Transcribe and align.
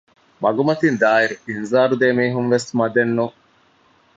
މަގުމަތިން 0.41 0.97
ދާއިރު 1.01 1.35
އިންޒާރު 1.47 1.95
ދޭ 2.01 2.07
މީހުން 2.17 2.49
ވެސް 2.53 2.67
މަދެއް 2.77 3.13
ނޫން 3.17 3.35